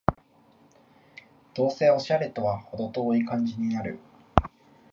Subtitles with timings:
[1.53, 3.99] どうせオシャレとはほど遠い感じになる